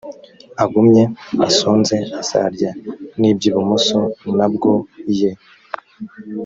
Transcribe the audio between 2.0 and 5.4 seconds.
azarya n iby ibumoso na bwo ye